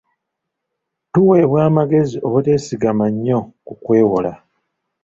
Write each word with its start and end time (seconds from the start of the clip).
Tuweebwa 1.11 1.59
amagezi 1.69 2.15
obuteesigama 2.27 3.05
nnyo 3.13 3.39
ku 3.65 3.73
kwewola. 3.83 4.33